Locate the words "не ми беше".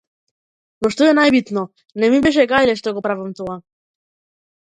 2.03-2.47